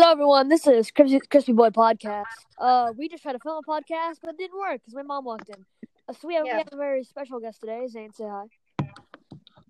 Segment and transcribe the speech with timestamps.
[0.00, 0.48] Hello, everyone.
[0.48, 2.22] This is Crispy, Crispy Boy Podcast.
[2.56, 5.24] Uh, we just tried to film a podcast, but it didn't work because my mom
[5.24, 5.56] walked in.
[6.08, 7.84] Uh, so we have, we have a very special guest today.
[7.88, 8.44] Zane, say hi.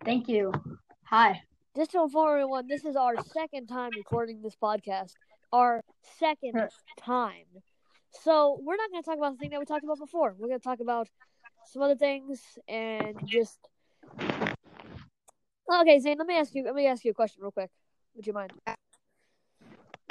[0.05, 0.53] Thank you.
[1.05, 1.41] Hi.
[1.75, 5.15] Just to inform everyone, this is our second time recording this podcast.
[5.51, 5.83] Our
[6.19, 6.69] second Huh.
[7.01, 7.47] time.
[8.23, 10.37] So we're not going to talk about the thing that we talked about before.
[10.39, 11.09] We're going to talk about
[11.65, 13.59] some other things and just.
[15.73, 16.19] Okay, Zane.
[16.19, 16.65] Let me ask you.
[16.65, 17.71] Let me ask you a question real quick.
[18.15, 18.53] Would you mind?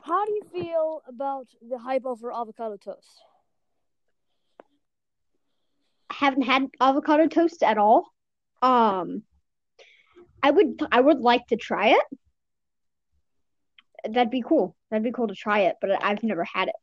[0.07, 3.21] How do you feel about the hype over avocado toast?
[6.09, 8.13] I haven't had avocado toast at all.
[8.61, 9.23] Um,
[10.41, 12.05] I would I would like to try it.
[14.09, 14.77] That'd be cool.
[14.89, 16.75] That'd be cool to try it, but I've never had it.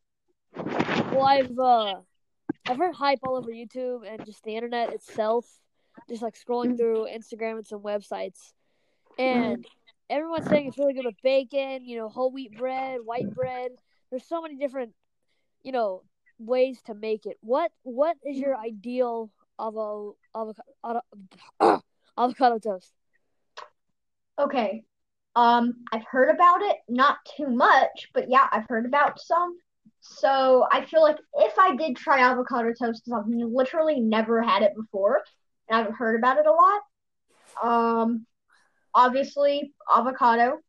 [1.11, 1.95] Well, I've uh,
[2.67, 5.47] I've heard hype all over YouTube and just the internet itself,
[6.07, 8.53] just like scrolling through Instagram and some websites,
[9.17, 9.65] and
[10.09, 13.71] everyone's saying it's really good with bacon, you know, whole wheat bread, white bread.
[14.09, 14.93] There's so many different,
[15.63, 16.03] you know,
[16.39, 17.37] ways to make it.
[17.41, 21.01] What what is your ideal avo avocado
[22.17, 22.91] avocado toast?
[24.39, 24.83] Okay.
[25.35, 29.57] Um, I've heard about it, not too much, but yeah, I've heard about some.
[29.99, 34.61] So I feel like if I did try avocado toast, because I've literally never had
[34.61, 35.23] it before,
[35.69, 36.81] and I've heard about it a lot.
[37.61, 38.25] Um,
[38.95, 40.59] obviously avocado,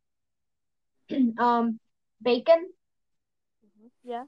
[1.38, 1.78] um,
[2.20, 2.66] bacon.
[4.05, 4.24] Yeah.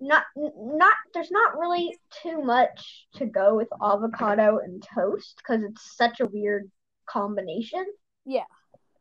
[0.00, 0.94] Not, not.
[1.14, 6.26] There's not really too much to go with avocado and toast because it's such a
[6.26, 6.70] weird
[7.06, 7.86] combination
[8.24, 8.44] Yeah.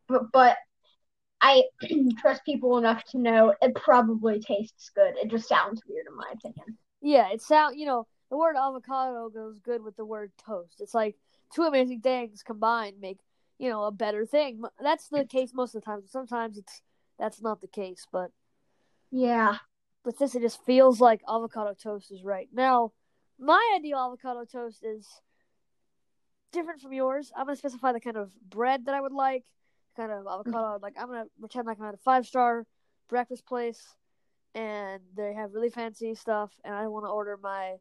[0.07, 0.57] but but
[1.41, 1.63] I
[2.19, 5.15] trust people enough to know it probably tastes good.
[5.17, 6.77] It just sounds weird in my opinion.
[7.01, 10.79] Yeah, it sound you know the word avocado goes good with the word toast.
[10.79, 11.15] It's like
[11.53, 13.19] two amazing things combined make
[13.57, 14.61] you know a better thing.
[14.81, 16.03] That's the case most of the time.
[16.07, 16.81] Sometimes it's
[17.19, 18.31] that's not the case, but
[19.11, 19.57] Yeah.
[20.03, 22.49] with this it just feels like avocado toast is right.
[22.53, 22.91] Now,
[23.39, 25.07] my ideal avocado toast is
[26.51, 27.31] different from yours.
[27.35, 29.43] I'm gonna specify the kind of bread that I would like,
[29.95, 30.79] kind of avocado.
[30.81, 32.65] Like I'm gonna pretend like I'm at a five star
[33.09, 33.95] breakfast place,
[34.53, 37.75] and they have really fancy stuff, and I want to order my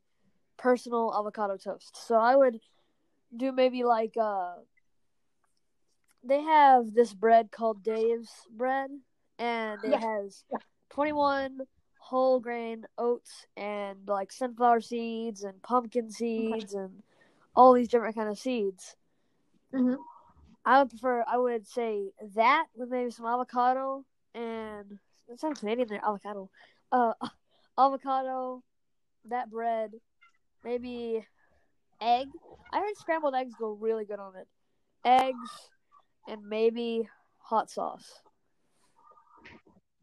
[0.56, 1.96] personal avocado toast.
[2.06, 2.60] So I would
[3.36, 4.54] do maybe like uh,
[6.24, 8.90] they have this bread called Dave's bread,
[9.38, 10.00] and it Yeah.
[10.00, 10.58] has Yeah.
[10.90, 11.66] 21
[11.98, 17.02] whole grain oats and like sunflower seeds and pumpkin seeds and
[17.56, 18.96] all these different kind of seeds.
[19.72, 19.96] Mhm.
[20.64, 21.24] I would prefer.
[21.26, 24.04] I would say that with maybe some avocado
[24.34, 24.98] and
[25.28, 26.04] it sounds Canadian there.
[26.04, 26.50] Avocado,
[26.92, 27.14] uh,
[27.78, 28.62] avocado,
[29.26, 29.92] that bread,
[30.62, 31.26] maybe
[32.00, 32.28] egg.
[32.72, 34.48] I heard scrambled eggs go really good on it.
[35.04, 35.70] Eggs
[36.28, 37.08] and maybe
[37.38, 38.20] hot sauce.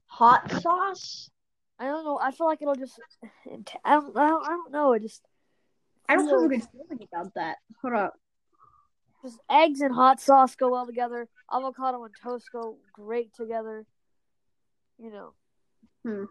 [0.06, 1.30] Hot sauce.
[1.80, 2.20] I don't know.
[2.22, 3.00] I feel like it'll just.
[3.24, 4.16] I don't.
[4.18, 4.94] I don't, I don't know.
[4.94, 5.22] It just.
[6.08, 7.58] I don't have a good feeling about that.
[7.82, 8.14] Hold up.
[9.24, 11.28] Just eggs and hot sauce go well together.
[11.52, 13.86] Avocado and toast go great together.
[14.98, 15.34] You know.
[16.03, 16.24] Hmm.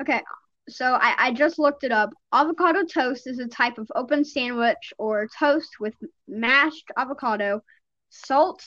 [0.00, 0.22] Okay.
[0.68, 2.10] So I, I just looked it up.
[2.32, 5.94] Avocado toast is a type of open sandwich or toast with
[6.26, 7.62] mashed avocado,
[8.10, 8.62] salt,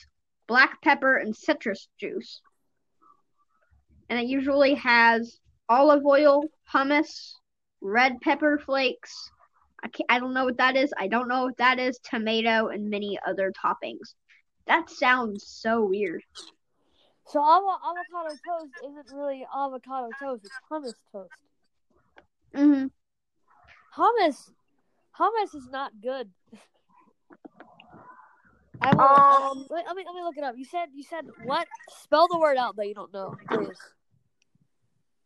[0.48, 2.42] black pepper, and citrus juice.
[4.10, 7.34] And it usually has olive oil, hummus,
[7.82, 9.14] red pepper flakes.
[9.84, 10.94] I, I don't know what that is.
[10.98, 12.00] I don't know what that is.
[12.00, 14.16] Tomato and many other toppings.
[14.68, 16.24] That sounds so weird.
[17.28, 20.46] So avo- avocado toast isn't really avocado toast.
[20.46, 21.32] It's hummus toast.
[22.54, 22.86] Hmm
[23.96, 24.52] Hummus,
[25.20, 26.30] hummus is not good.
[28.82, 30.56] I will, Um, let, let me let me look it up.
[30.58, 31.68] You said you said what?
[32.04, 33.80] Spell the word out that you don't know, please.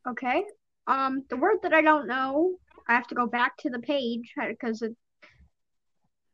[0.07, 0.44] Okay.
[0.88, 2.56] Um, the word that I don't know,
[2.88, 4.95] I have to go back to the page because it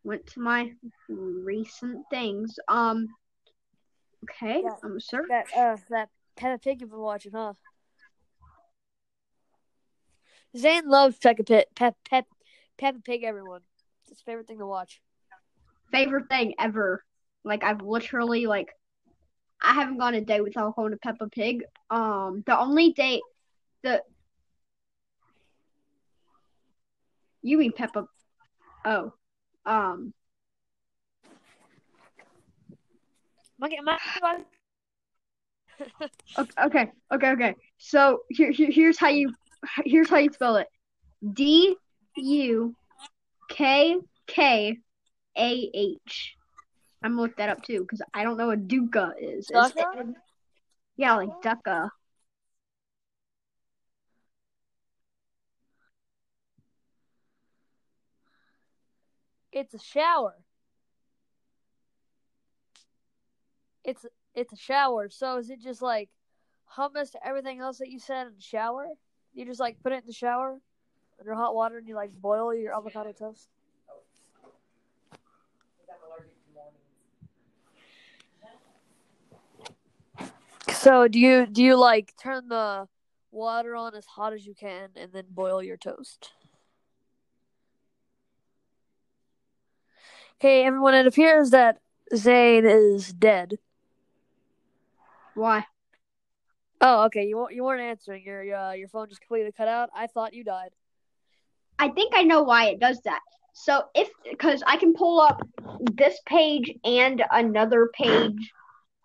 [0.04, 0.72] went to my
[1.08, 2.58] recent things.
[2.68, 3.10] Um,
[4.24, 4.76] okay, Yeah.
[4.84, 5.26] I'm sure.
[5.28, 7.54] That uh that Peppa Pig you've been watching, huh?
[10.58, 11.66] Zane loves Peppa Pig.
[11.76, 12.26] Pep Pep
[12.78, 13.24] Peppa Pig.
[13.24, 13.62] Everyone,
[14.04, 15.02] it's his favorite thing to watch.
[15.92, 17.04] Favorite thing ever.
[17.44, 18.70] Like I've literally like,
[19.62, 21.64] I haven't gone a day without going to Peppa Pig.
[21.90, 23.22] Um, the only day,
[23.84, 24.02] the
[27.42, 28.06] you mean Peppa?
[28.86, 29.14] Oh,
[29.66, 30.14] um,
[33.62, 33.98] Am I getting my?
[36.38, 37.56] Okay, okay, okay, okay.
[37.78, 39.34] So here, here, here's how you,
[39.86, 40.68] here's how you spell it:
[41.34, 41.76] D
[42.18, 42.76] U
[43.50, 43.98] K
[44.28, 44.78] K
[45.38, 46.36] A H.
[47.02, 49.50] I'm gonna look that up too because I don't know what Dukkah is.
[49.50, 50.16] It,
[50.98, 51.90] yeah, like Dukkah.
[59.52, 60.36] It's a shower.
[63.84, 65.10] It's it's a shower.
[65.10, 66.10] So is it just like
[66.78, 68.88] hummus to everything else that you said in the shower?
[69.34, 70.60] You just like put it in the shower
[71.20, 73.48] under hot water and you like boil your avocado toast.
[80.74, 82.88] So do you do you like turn the
[83.32, 86.32] water on as hot as you can and then boil your toast?
[90.40, 91.80] Okay, everyone, it appears that
[92.16, 93.60] Zane is dead.
[95.36, 95.66] Why?
[96.82, 97.26] Oh, okay.
[97.28, 98.24] You weren't you weren't answering.
[98.24, 99.90] Your uh, your phone just completely cut out.
[99.94, 100.72] I thought you died.
[101.78, 103.20] I think I know why it does that.
[103.54, 105.42] So if because I can pull up
[105.94, 108.52] this page and another page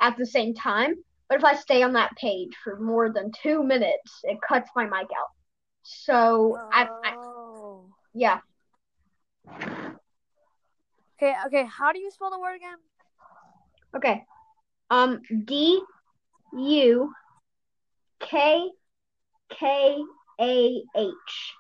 [0.01, 0.95] at the same time,
[1.29, 4.85] but if I stay on that page for more than two minutes, it cuts my
[4.85, 5.31] mic out.
[5.83, 7.87] So I, I Oh.
[8.13, 8.39] yeah
[11.17, 11.65] Okay, okay.
[11.65, 12.77] How do you spell the word again?
[13.97, 14.25] okay.
[14.91, 15.81] Um D
[16.57, 17.13] U
[18.25, 18.71] K
[19.51, 19.97] K
[20.41, 21.55] A H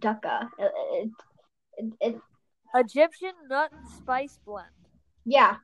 [0.00, 0.48] Dukkah.
[0.58, 1.10] It,
[2.00, 2.16] it,
[2.74, 4.68] Egyptian nut and spice blend.
[5.24, 5.56] yeah,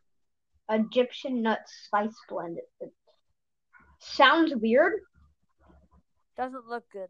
[0.70, 2.58] Egyptian nut spice blend.
[2.80, 2.92] It,
[3.98, 4.94] sounds weird.
[6.36, 7.08] Doesn't look good.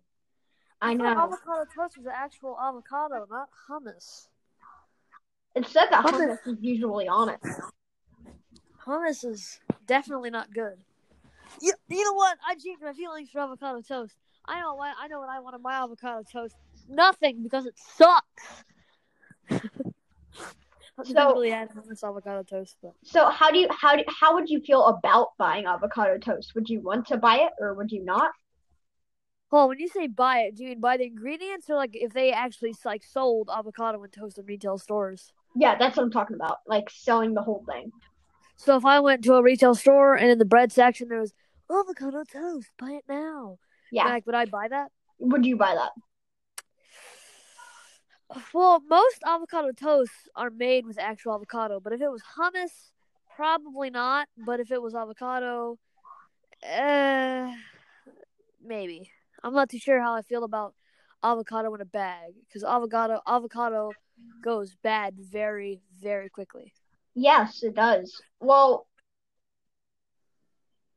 [0.81, 1.23] I thought know.
[1.23, 4.26] avocado toast was actual avocado, not hummus.
[5.55, 6.38] It said that Hummus.
[6.44, 7.41] hummus is usually on it.
[8.87, 10.79] Hummus is definitely not good.
[11.61, 12.38] You, you know what?
[12.46, 14.17] I changed my feelings for avocado toast.
[14.46, 14.93] I know why.
[14.99, 16.56] I know what I want on my avocado toast.
[16.88, 18.64] Nothing because it sucks.
[21.05, 24.61] So- really hummus avocado toast, but So how do you how do, how would you
[24.61, 26.55] feel about buying avocado toast?
[26.55, 28.31] Would you want to buy it or would you not?
[29.50, 32.12] well, when you say buy it, do you mean buy the ingredients or like if
[32.12, 35.32] they actually like sold avocado and toast in retail stores?
[35.56, 36.58] Yeah, that's what I'm talking about.
[36.67, 37.90] Like selling the whole thing.
[38.64, 41.35] So if I went to a retail store and in the bread section there was
[41.69, 43.59] avocado toast, buy it now.
[43.91, 44.05] Yeah.
[44.05, 44.93] Like, would I buy that?
[45.19, 45.91] Would you buy that?
[48.55, 52.93] Well, most avocado toasts are made with actual avocado, but if it was hummus,
[53.35, 54.29] probably not.
[54.47, 55.76] But if it was avocado,
[56.65, 57.53] uh,
[58.65, 59.11] maybe.
[59.43, 60.75] I'm not too sure how I feel about
[61.25, 63.91] avocado in a bag because avocado avocado
[64.41, 66.73] goes bad very very quickly.
[67.14, 68.20] Yes, it does.
[68.41, 68.87] Well,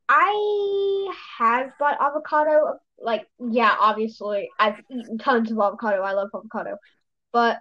[0.08, 2.78] I have bought avocado.
[2.98, 6.02] Like, yeah, obviously, I've eaten tons of avocado.
[6.02, 6.78] I love avocado.
[7.32, 7.60] But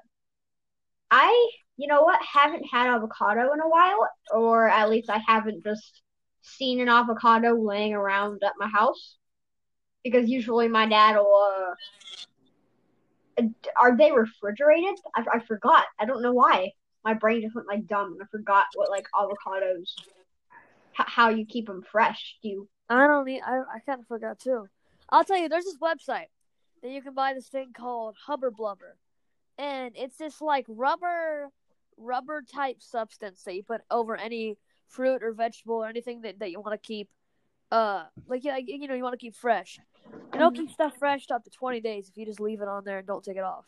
[1.11, 5.63] I, you know what, haven't had avocado in a while, or at least I haven't
[5.63, 6.01] just
[6.41, 9.17] seen an avocado laying around at my house.
[10.03, 11.75] Because usually my dad will,
[13.39, 13.43] uh,
[13.81, 14.95] are they refrigerated?
[15.15, 15.85] I, I forgot.
[15.99, 16.71] I don't know why
[17.05, 19.93] my brain just went like dumb and I forgot what like avocados,
[20.99, 22.37] h- how you keep them fresh.
[22.41, 22.67] Do you?
[22.89, 23.41] I don't need.
[23.45, 24.67] I I kind of forgot too.
[25.09, 25.47] I'll tell you.
[25.47, 26.27] There's this website
[26.81, 28.97] that you can buy this thing called Hubber Blubber,
[29.59, 31.49] and it's this like rubber,
[31.95, 36.51] rubber type substance that you put over any fruit or vegetable or anything that, that
[36.51, 37.09] you want to keep,
[37.71, 39.79] uh, like yeah, you know you want to keep fresh.
[40.33, 42.83] And it'll keep stuff fresh up to 20 days if you just leave it on
[42.83, 43.65] there and don't take it off.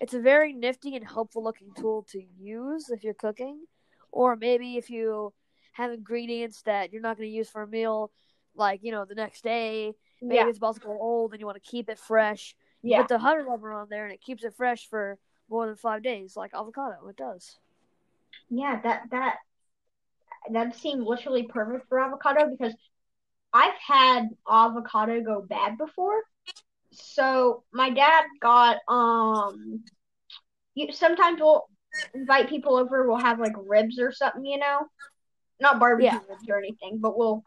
[0.00, 3.66] It's a very nifty and helpful looking tool to use if you're cooking,
[4.12, 5.32] or maybe if you
[5.72, 8.10] have ingredients that you're not going to use for a meal,
[8.54, 9.94] like you know the next day.
[10.20, 12.54] Maybe Yeah, it's about to go old and you want to keep it fresh.
[12.82, 15.18] You yeah, Put the Hutter rubber on there and it keeps it fresh for
[15.48, 17.06] more than five days, like avocado.
[17.08, 17.58] It does.
[18.50, 18.80] yeah.
[18.82, 19.36] That that
[20.52, 22.74] that seemed literally perfect for avocado because
[23.52, 26.22] I've had avocado go bad before.
[26.92, 29.84] So my dad got um.
[30.74, 31.68] You, sometimes we'll
[32.14, 33.06] invite people over.
[33.08, 34.86] We'll have like ribs or something, you know,
[35.60, 36.20] not barbecue Yeah.
[36.28, 37.42] ribs or anything, but we'll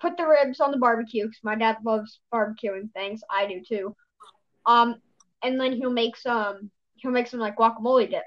[0.00, 3.22] put the ribs on the barbecue because my dad loves barbecuing things.
[3.30, 3.96] I do too.
[4.66, 4.96] Um,
[5.42, 6.70] and then he'll make some.
[6.96, 8.24] He'll make some like guacamole dip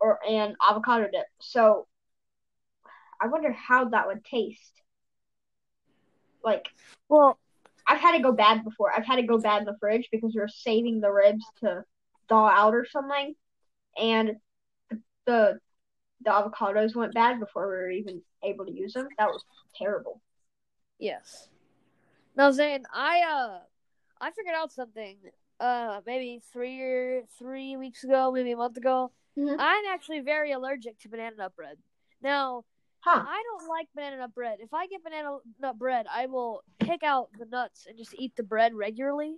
[0.00, 1.26] or an avocado dip.
[1.40, 1.86] So
[3.20, 4.82] I wonder how that would taste.
[6.42, 6.66] Like
[7.08, 7.38] Well,
[7.90, 8.92] I've had it go bad before.
[8.96, 11.82] I've had it go bad in the fridge because we were saving the ribs to
[12.28, 13.34] thaw out or something,
[13.98, 14.36] and
[15.26, 15.58] the
[16.22, 19.08] the avocados went bad before we were even able to use them.
[19.18, 19.42] That was
[19.76, 20.20] terrible.
[20.98, 21.48] yes.
[22.36, 23.58] Now, Zane, I uh,
[24.20, 25.16] I figured out something.
[25.58, 29.10] Uh, maybe three or three weeks ago, maybe a month ago.
[29.36, 29.56] Mhm.
[29.58, 31.76] I'm actually very allergic to banana nut bread.
[32.22, 32.64] Now,
[33.02, 33.24] Huh?
[33.26, 34.58] I don't like banana nut bread.
[34.60, 38.36] If I get banana nut bread, I will pick out the nuts and just eat
[38.36, 39.36] the bread regularly.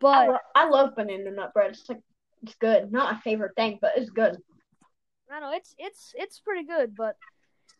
[0.00, 1.70] But I, lo- I love banana nut bread.
[1.70, 2.00] It's like
[2.42, 2.92] it's good.
[2.92, 4.36] Not my favorite thing, but it's good.
[5.30, 7.16] I know it's it's it's pretty good, but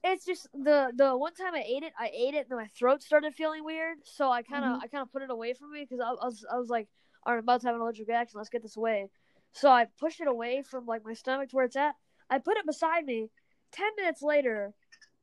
[0.03, 3.03] it's just the the one time I ate it, I ate it, and my throat
[3.03, 3.99] started feeling weird.
[4.05, 4.85] So I kind of Mhm.
[4.85, 6.89] I kind of put it away from me because I, I was I was like,
[7.25, 8.39] all right, I'm about to have an allergic reaction.
[8.39, 9.11] Let's get this away.
[9.53, 11.95] So I pushed it away from like my stomach to where it's at.
[12.31, 13.31] I put it beside me.
[13.73, 14.73] Ten minutes later,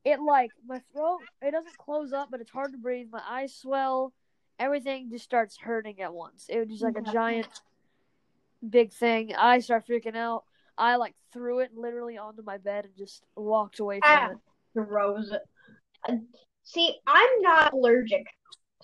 [0.08, 3.08] it like my throat it doesn't close up, but it's hard to breathe.
[3.12, 4.14] My eyes swell.
[4.58, 6.46] Everything just starts hurting at once.
[6.50, 7.48] It was just like a giant,
[8.68, 9.36] big thing.
[9.36, 10.46] I start freaking out.
[10.78, 14.32] I like threw it literally onto my bed and just walked away from Ah.
[14.32, 14.38] it.
[14.74, 16.22] Throws it.
[16.64, 18.26] See, I'm not allergic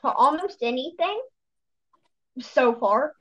[0.01, 1.21] to almost anything
[2.39, 3.13] so far,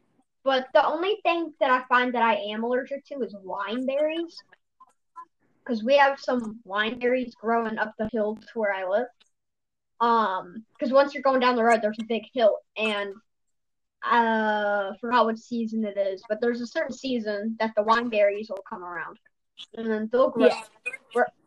[0.43, 4.43] but the only thing that I find that I am allergic to is wine berries.
[5.65, 9.07] Because we have some wine berries growing up the hill to where I live.
[10.01, 13.11] Um, because once you're going down the road, there's a big hill, and
[14.05, 18.09] uh, I forgot what season it is, but there's a certain season that the wine
[18.09, 19.17] berries will come around,
[19.77, 20.47] and then they'll grow.
[20.47, 20.63] Yeah.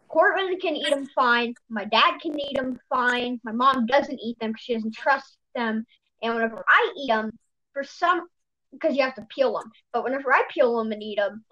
[0.07, 1.53] Corbin can eat them fine.
[1.67, 3.41] My dad can eat them fine.
[3.43, 5.85] My mom doesn't eat them because she doesn't trust them.
[6.21, 7.31] And whenever I eat them,
[7.73, 8.27] for some,
[8.71, 11.43] because you have to peel them, but whenever I peel them and eat them,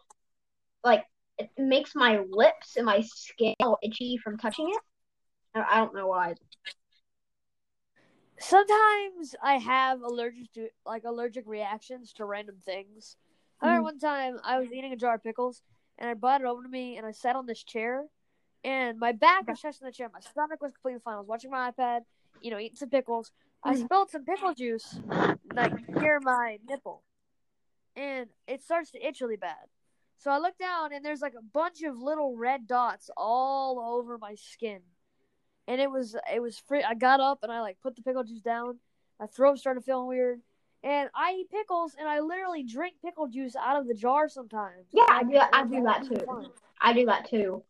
[0.84, 1.04] like
[1.38, 4.82] it makes my lips and my skin all itchy from touching it.
[5.56, 6.36] I don't know why.
[8.40, 13.16] Sometimes I have allergic to like allergic reactions to random things.
[13.62, 13.86] I remember Mhm.
[13.86, 15.62] one time I was eating a jar of pickles
[15.98, 18.06] and I brought it over to me and I sat on this chair
[18.64, 20.10] and my back was touching the chair.
[20.12, 21.16] My stomach was completely fine.
[21.16, 22.02] I was watching my iPad,
[22.42, 23.32] you know, eating some pickles.
[23.64, 23.86] I Mhm.
[23.86, 25.00] spilled some pickle juice
[25.54, 27.04] like near my nipple.
[27.96, 29.70] And it starts to itch really bad.
[30.18, 34.18] So I look down and there's like a bunch of little red dots all over
[34.18, 34.80] my skin.
[35.68, 38.24] And it was it was free I got up and I like put the pickle
[38.24, 38.80] juice down.
[39.20, 40.42] My throat started feeling weird.
[40.84, 44.88] And I eat pickles and I literally drink pickle juice out of the jar sometimes.
[44.92, 46.52] Yeah, I do- I do that too.
[46.82, 47.64] I do that too.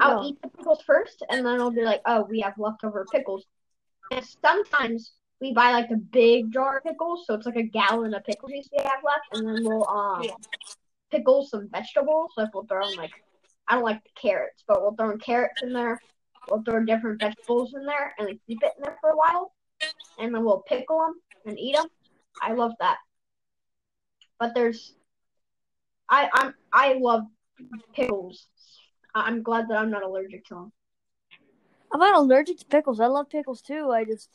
[0.00, 3.44] I'll eat the pickles first, and then I'll be like, "Oh, we have leftover pickles."
[4.10, 8.14] And sometimes we buy like the big jar of pickles, so it's like a gallon
[8.14, 10.34] of pickle juice we have left, and then we'll um Yeah.
[11.12, 12.32] Pickle some vegetables.
[12.36, 13.12] Like we'll throw in like
[13.68, 16.00] I don't like the carrots, but we'll throw in carrots in there.
[16.50, 19.52] We'll throw different vegetables in there, and like keep it in there for a while,
[20.18, 21.14] and then we'll pickle them
[21.46, 21.86] and eat them.
[22.40, 22.96] I love that.
[24.40, 24.94] But there's,
[26.08, 27.22] I I'm I love
[27.94, 28.48] pickles.
[29.14, 30.72] I'm glad that I'm not allergic to them.
[31.92, 32.98] I'm not allergic to pickles.
[32.98, 33.90] I love pickles too.
[33.90, 34.30] I just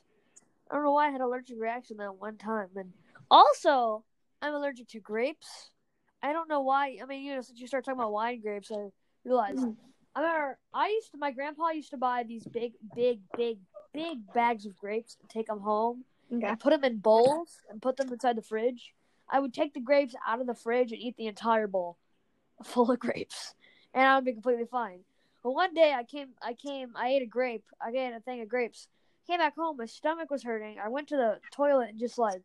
[0.70, 2.70] I don't know why I had an allergic reaction that one time.
[2.76, 2.94] And
[3.30, 4.06] also,
[4.42, 5.72] I'm allergic to grapes.
[6.22, 6.98] I don't know why.
[7.02, 8.90] I mean, you know, since you start talking about wine grapes, I
[9.24, 9.76] realized Mm.
[10.16, 11.18] I remember I used to.
[11.18, 13.60] My grandpa used to buy these big, big, big,
[13.94, 16.48] big bags of grapes and take them home Okay.
[16.48, 18.94] and put them in bowls and put them inside the fridge.
[19.30, 21.98] I would take the grapes out of the fridge and eat the entire bowl
[22.64, 23.54] full of grapes,
[23.94, 25.02] and I would be completely fine.
[25.44, 27.64] But one day I came, I came, I ate a grape.
[27.80, 28.88] I ate a thing of grapes.
[29.28, 30.78] Came back home, my stomach was hurting.
[30.84, 32.44] I went to the toilet and just like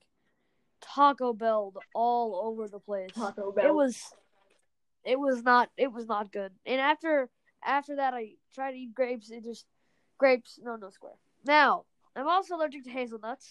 [0.82, 3.10] Taco Belled all over the place.
[3.14, 3.98] Taco It was,
[5.04, 6.52] it was not, it was not good.
[6.66, 7.30] And after,
[7.64, 9.30] after that, I tried to eat grapes.
[9.30, 9.64] It just
[10.18, 11.14] grapes, no, no square.
[11.44, 11.84] Now
[12.14, 13.48] I'm also allergic to hazelnuts,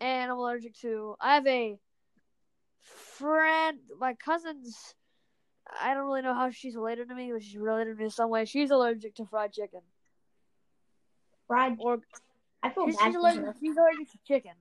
[0.00, 1.16] and I'm allergic to.
[1.20, 1.78] I have a
[2.80, 4.94] friend, my cousin's.
[5.80, 8.10] I don't really know how she's related to me, but she's related to me in
[8.10, 8.44] some way.
[8.44, 9.80] She's allergic to fried chicken,
[11.46, 11.76] fried.
[11.78, 11.98] or
[12.62, 13.44] I feel she's, bad she's allergic.
[13.60, 14.52] She's allergic to chicken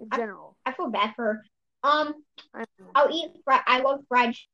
[0.00, 0.56] in I- general.
[0.66, 1.42] I feel bad for her.
[1.82, 2.24] Um,
[2.54, 2.90] I don't know.
[2.94, 3.30] I'll eat.
[3.44, 4.34] Fri- I love fried.
[4.34, 4.48] ch-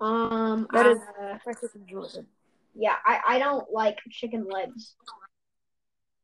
[0.00, 2.26] Um, That is- uh, Fried chicken's really good.
[2.74, 2.96] yeah.
[3.04, 4.94] I I don't like chicken legs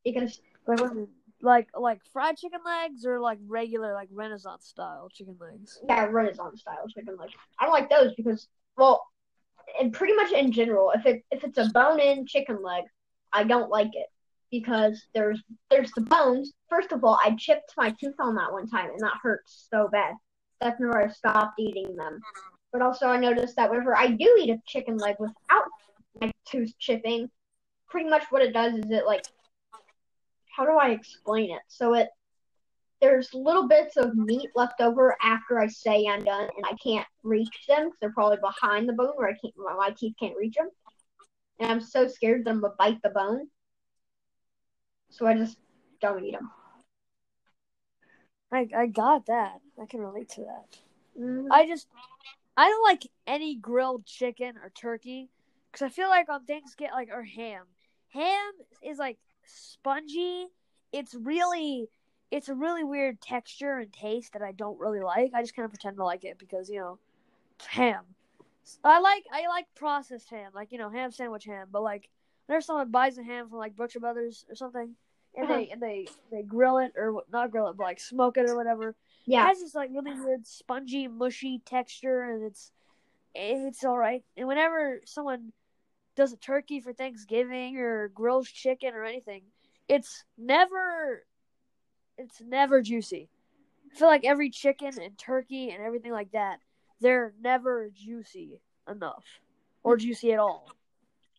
[0.04, 1.14] because Like, what do you mean?
[1.40, 5.80] like, like fried chicken legs or like regular, like Renaissance style chicken legs.
[5.88, 7.32] yeah, Renaissance style chicken legs.
[7.58, 9.04] I don't like those because well,
[9.80, 12.84] and pretty much in general, if it if it's a bone-in chicken leg,
[13.32, 14.06] I don't like it
[14.60, 16.52] because there's there's the bones.
[16.70, 19.88] First of all, I chipped my tooth on that one time, and that hurts so
[19.88, 20.14] bad.
[20.60, 22.20] That's whenever I stopped eating them.
[22.72, 25.64] But also, I noticed that whenever I do eat a chicken leg without
[26.20, 27.28] my tooth chipping,
[27.88, 29.24] pretty much what it does is it like
[30.56, 31.62] how do I explain it?
[31.66, 32.08] So it
[33.00, 37.06] there's little bits of meat left over after I say I'm done, and I can't
[37.22, 40.36] reach them because they're probably behind the bone where I can't my, my teeth can't
[40.38, 40.70] reach them,
[41.58, 43.48] and I'm so scared that I'm gonna bite the bone.
[45.14, 45.58] So I just
[46.00, 46.50] don't eat them.
[48.50, 49.60] I I got that.
[49.80, 50.78] I can relate to that.
[51.16, 51.86] Mm, I just
[52.56, 55.30] I don't like any grilled chicken or turkey
[55.70, 57.62] because I feel like on Thanksgiving, like or ham.
[58.08, 58.52] Ham
[58.82, 60.48] is like spongy.
[60.92, 61.88] It's really
[62.32, 65.30] it's a really weird texture and taste that I don't really like.
[65.32, 66.98] I just kind of pretend to like it because you know,
[67.68, 68.02] ham.
[68.82, 71.68] I like I like processed ham, like you know, ham sandwich ham.
[71.70, 72.08] But like,
[72.46, 74.96] whenever someone buys a ham from like Brookshire Brothers or something,
[75.36, 75.54] and Uh-huh.
[75.58, 78.56] they and they they grill it or not grill it, but like smoke it or
[78.56, 78.94] whatever,
[79.26, 82.72] Yeah, it has this like really weird spongy, mushy texture, and it's
[83.34, 84.24] it's all right.
[84.36, 85.52] And whenever someone
[86.14, 89.42] does a turkey for Thanksgiving or grills chicken or anything,
[89.88, 91.24] it's never
[92.16, 93.28] it's never juicy.
[93.92, 96.58] I feel like every chicken and turkey and everything like that,
[97.00, 99.24] they're never juicy enough
[99.82, 100.70] or juicy at all.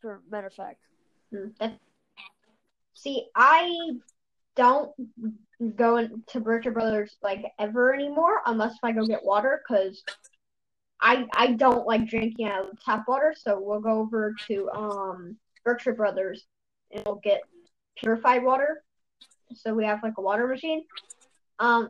[0.01, 0.79] For matter of fact,
[1.31, 1.79] Hmm, that-
[2.95, 3.91] See, I
[4.55, 4.91] don't
[5.75, 10.03] go into Brookshire Brothers like ever anymore unless if I go get water because
[11.01, 13.35] I I don't like drinking out of tap water.
[13.37, 16.45] So we'll go over to um Brookshire Brothers
[16.91, 17.41] and we'll get
[17.97, 18.83] purified water.
[19.53, 20.83] So we have like a water machine.
[21.59, 21.89] Um,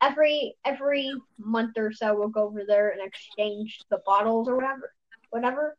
[0.00, 4.92] every every month or so we'll go over there and exchange the bottles or whatever,
[5.30, 5.76] whatever.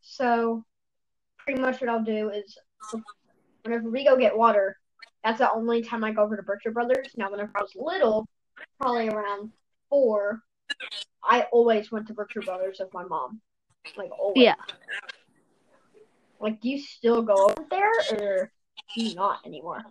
[0.00, 0.64] So
[1.38, 2.56] pretty much what I'll do is
[3.62, 4.76] whenever we go get water,
[5.24, 7.08] that's the only time I go over to Brookshire Brothers.
[7.16, 8.26] Now, whenever I was little,
[8.80, 9.50] probably around
[9.88, 10.42] four,
[11.22, 13.40] I always went to Brookshire Brothers with my mom.
[13.96, 14.44] Like always.
[14.44, 14.54] Yeah.
[16.40, 18.52] Like, do you still go over there, or
[18.94, 19.84] do you not anymore?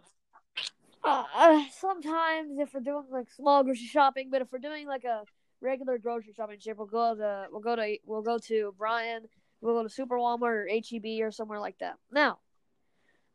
[1.04, 5.24] uh, sometimes if we're doing like small grocery shopping, but if we're doing like a
[5.62, 9.24] regular grocery shopping trip, we'll go to we'll go to we'll go to Brian,
[9.62, 11.96] we'll go to Super Walmart or HEB or somewhere like that.
[12.12, 12.40] Now,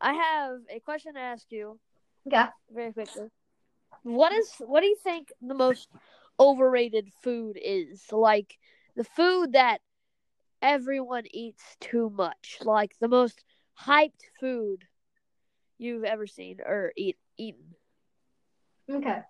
[0.04, 1.80] I have a question to ask you.
[2.26, 2.50] Yeah.
[2.70, 3.28] very quickly.
[4.02, 5.88] What is what do you think the most
[6.38, 8.04] overrated food is?
[8.12, 8.58] Like
[8.96, 9.80] the food that
[10.61, 12.58] everyone eats too much.
[12.62, 13.44] Like the most
[13.80, 14.84] hyped food
[15.78, 17.75] you've ever seen or eat eaten.
[18.90, 19.21] Okay.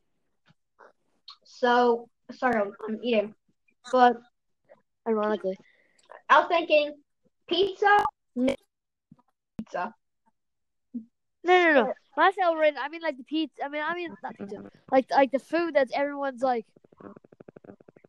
[1.45, 3.33] So, sorry, I'm, eating,
[3.93, 4.17] but
[5.07, 5.57] Ironically.
[6.29, 6.95] I was thinking
[7.47, 8.05] pizza.
[9.59, 9.95] Pizza.
[11.45, 11.95] No no no.
[12.15, 14.71] When I say overrated, I mean like the pizza I mean I mean not pizza.
[14.91, 16.67] Like like the food that everyone's like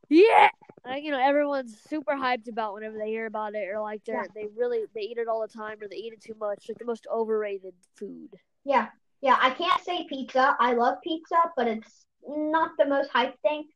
[0.10, 0.50] Yeah
[0.86, 4.24] like you know, everyone's super hyped about whenever they hear about it or like they're
[4.24, 4.28] Yeah.
[4.36, 6.65] they really they eat it all the time or they eat it too much.
[6.69, 8.30] Like the most overrated food.
[8.63, 8.89] Yeah,
[9.21, 9.38] yeah.
[9.41, 10.56] I can't say pizza.
[10.60, 13.67] I love pizza, but it's not the most hyped thing.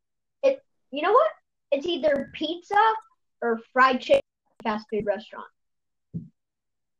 [0.43, 1.31] It, you know what?
[1.71, 2.75] It's either pizza
[3.41, 4.21] or fried chicken
[4.63, 5.47] fast food restaurant.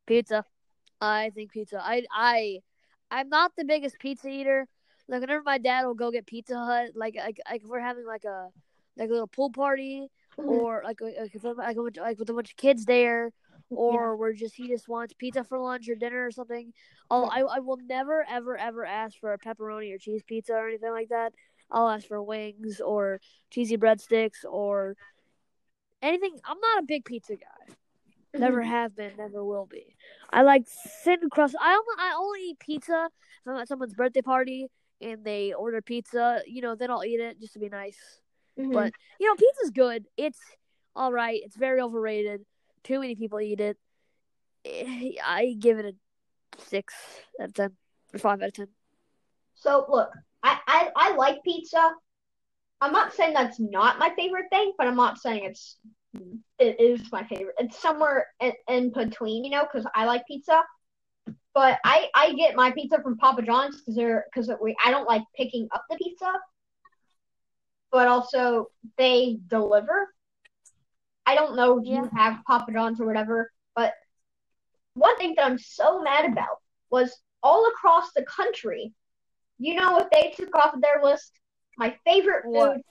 [0.08, 0.45] Pizza.
[1.01, 1.81] I think pizza.
[1.83, 2.59] I I
[3.12, 4.67] I'm not the biggest pizza eater.
[5.07, 8.05] Like whenever my dad will go get Pizza Hut, like like like if we're having
[8.05, 8.49] like a
[8.95, 10.07] like a little pool party
[10.38, 10.49] mm-hmm.
[10.49, 13.31] or like like if like, a bunch- like with a bunch of kids there,
[13.71, 16.73] or we're just he just wants pizza for lunch or dinner or something.
[17.09, 20.67] I'll, I I will never ever ever ask for a pepperoni or cheese pizza or
[20.67, 21.33] anything like that.
[21.71, 23.19] I'll ask for wings or
[23.51, 24.95] cheesy breadsticks or
[26.01, 26.39] anything.
[26.45, 27.73] I'm not a big pizza guy.
[28.38, 28.69] Never mm-hmm.
[28.69, 29.95] have been, never will be.
[30.32, 30.68] I like
[31.04, 31.56] thin crust.
[31.60, 33.10] I only I only eat pizza
[33.46, 34.68] if I'm at someone's birthday party
[35.02, 36.42] and they order pizza.
[36.46, 38.20] You know, then I'll eat it just to be nice.
[38.58, 38.74] Mhm.
[38.74, 40.06] But you know, pizza's good.
[40.18, 40.39] It's
[40.96, 41.42] all right.
[41.44, 42.46] It's very overrated.
[42.84, 43.78] Too many people eat it.
[44.65, 46.94] Eh, I give it a six
[47.39, 47.78] out of ten
[48.13, 48.68] or five out of ten.
[49.56, 50.12] So look,
[50.44, 51.94] I, I I like pizza.
[52.82, 55.78] I'm not saying that's not my favorite thing, but I'm not saying it's
[56.60, 57.56] it is my favorite.
[57.58, 60.62] It's somewhere in, in between, you know, because I like pizza.
[61.54, 65.08] But I I get my pizza from Papa John's because they're because we I don't
[65.08, 66.34] like picking up the pizza,
[67.91, 68.67] but also
[68.98, 70.13] they deliver.
[71.26, 73.93] I don't know if you have Papa John's or whatever, but
[74.93, 76.58] one thing that I'm so mad about
[76.89, 78.93] was all across the country.
[79.60, 81.32] You know what they took off of their list?
[81.78, 82.82] My favorite food What?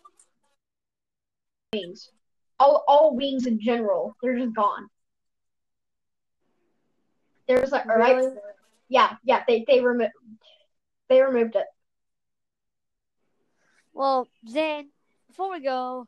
[1.72, 2.11] wings.
[2.60, 4.16] All all wings in general.
[4.22, 4.88] They're just gone.
[7.46, 8.16] There's like all right.
[8.16, 8.36] Really?
[8.88, 10.12] Yeah, yeah, they they removed
[11.08, 11.66] they removed it.
[13.92, 14.90] Well, Zane,
[15.26, 16.06] before we go,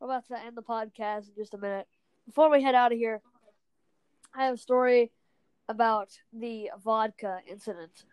[0.00, 1.86] we're about to end the podcast in just a minute.
[2.26, 3.20] Before we head out of here,
[4.34, 5.10] I have a story
[5.68, 8.04] about the vodka incident.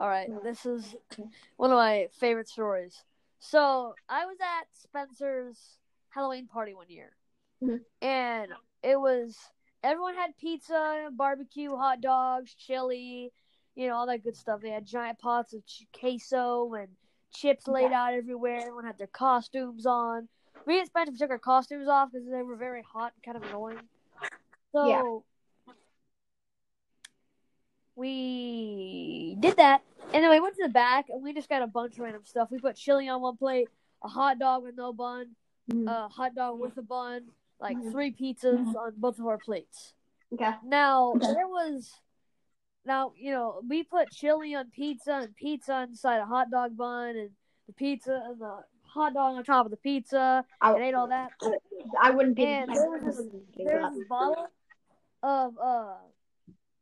[0.00, 0.38] All right, hmm.
[0.42, 0.96] this is
[1.56, 3.04] one of my favorite stories.
[3.38, 5.78] So, I was at Spencer's
[6.14, 7.16] Halloween party one year,
[7.62, 7.84] Mhm.
[8.00, 9.38] and it was
[9.82, 13.32] everyone had pizza, barbecue, hot dogs, chili,
[13.74, 14.60] you know, all that good stuff.
[14.60, 16.96] They had giant pots of ch- queso and
[17.32, 18.58] chips laid out everywhere.
[18.58, 20.28] Everyone had their costumes on.
[20.66, 23.50] We and Spencer took our costumes off because they were very hot and kind of
[23.50, 23.88] annoying.
[24.72, 25.72] So Yeah.
[27.96, 29.82] we did that,
[30.14, 32.24] And then we went to the back and we just got a bunch of random
[32.24, 32.50] stuff.
[32.50, 33.68] We put chili on one plate,
[34.02, 35.34] a hot dog with no bun,
[35.70, 35.88] Mhm.
[35.88, 37.92] a hot dog with a bun, like Mhm.
[37.92, 39.94] three pizzas on both of our plates.
[40.32, 40.54] okay.
[40.64, 41.32] Now Okay.
[41.32, 42.00] there was
[42.84, 47.16] now, you know, we put chili on pizza and pizza inside a hot dog bun
[47.16, 50.94] and the pizza and the hot dog on top of the pizza I, and ate
[50.94, 51.32] all that.
[52.00, 52.44] I wouldn't be.
[52.44, 53.94] And I there was wouldn't do There's that.
[53.94, 54.48] this bottle
[55.22, 55.98] of uh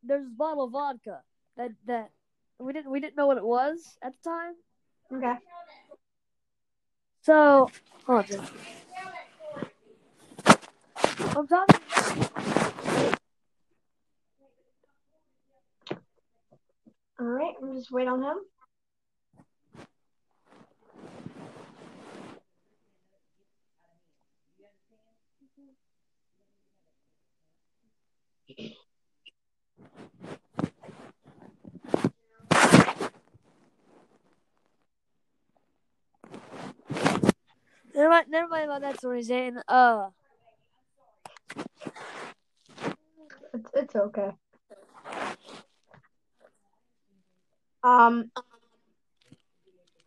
[0.02, 1.22] there's this bottle of vodka
[1.56, 2.10] that that
[2.58, 4.54] we didn't we didn't know what it was at the time.
[5.12, 5.38] Okay.
[7.22, 7.70] So
[8.06, 8.48] hold on.
[11.36, 11.76] I'm talking
[17.20, 17.54] All right.
[17.60, 18.36] We'll just wait on him.
[37.94, 39.60] Never mind never mind about that story, Zane.
[39.68, 40.10] Uh
[43.54, 44.30] It's it's okay.
[47.82, 48.30] Um,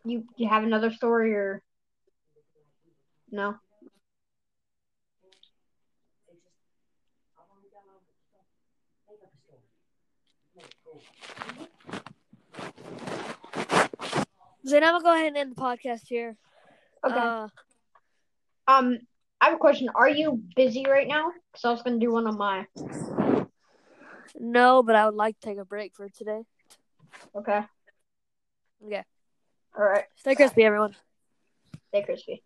[0.04, 1.62] you you have another story or
[3.30, 3.56] no?
[14.66, 16.36] Zane, I'm gonna go ahead and end the podcast here.
[17.04, 17.16] Okay.
[17.16, 17.48] Uh
[18.66, 18.98] um,
[19.40, 19.88] I have a question.
[19.94, 21.32] Are you busy right now?
[21.52, 22.66] Because I was gonna do one on my.
[24.38, 26.42] no, but I would like to take a break for today.
[27.36, 27.60] Okay.
[28.86, 29.04] Okay.
[29.76, 30.04] All right.
[30.16, 30.94] Stay crispy, everyone.
[31.88, 32.42] Stay crispy.